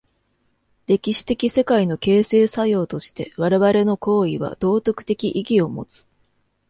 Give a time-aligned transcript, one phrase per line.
[0.87, 6.09] 歴史的世界の形成作用として我々の行為は道徳的意義を有つ。